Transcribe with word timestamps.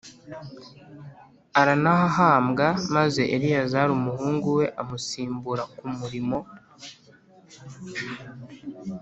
aranahahambwa, 1.61 2.67
maze 2.95 3.21
Eleyazari 3.35 3.91
umuhungu 3.99 4.47
we 4.57 4.65
amusimbura 4.81 5.63
ku 5.77 5.85
murimo 5.97 6.37